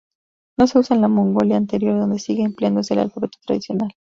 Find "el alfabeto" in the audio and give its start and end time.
2.95-3.37